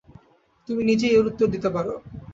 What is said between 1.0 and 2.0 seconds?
এর উত্তর দিতে পারো।